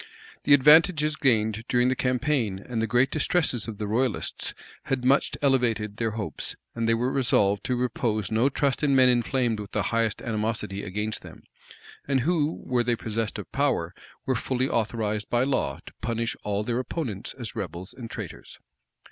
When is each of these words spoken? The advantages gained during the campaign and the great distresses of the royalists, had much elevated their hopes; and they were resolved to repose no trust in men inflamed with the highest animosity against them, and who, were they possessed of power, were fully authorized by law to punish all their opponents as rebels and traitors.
The 0.45 0.55
advantages 0.55 1.15
gained 1.15 1.63
during 1.69 1.89
the 1.89 1.95
campaign 1.95 2.57
and 2.57 2.81
the 2.81 2.87
great 2.87 3.11
distresses 3.11 3.67
of 3.67 3.77
the 3.77 3.85
royalists, 3.85 4.55
had 4.85 5.05
much 5.05 5.33
elevated 5.43 5.97
their 5.97 6.09
hopes; 6.17 6.55
and 6.73 6.89
they 6.89 6.95
were 6.95 7.11
resolved 7.11 7.63
to 7.65 7.75
repose 7.75 8.31
no 8.31 8.49
trust 8.49 8.81
in 8.81 8.95
men 8.95 9.09
inflamed 9.09 9.59
with 9.59 9.73
the 9.73 9.83
highest 9.93 10.23
animosity 10.23 10.83
against 10.83 11.21
them, 11.21 11.43
and 12.07 12.21
who, 12.21 12.63
were 12.65 12.83
they 12.83 12.95
possessed 12.95 13.37
of 13.37 13.51
power, 13.51 13.93
were 14.25 14.33
fully 14.33 14.67
authorized 14.67 15.29
by 15.29 15.43
law 15.43 15.77
to 15.85 15.93
punish 16.01 16.35
all 16.43 16.63
their 16.63 16.79
opponents 16.79 17.35
as 17.37 17.55
rebels 17.55 17.93
and 17.95 18.09
traitors. 18.09 18.57